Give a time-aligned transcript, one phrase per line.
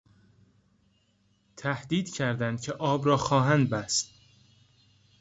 [1.57, 4.11] تهدید کردند که آب را خواهند بست.